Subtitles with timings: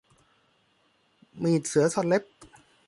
[1.43, 2.23] มีดเสือซ่อนเล็บ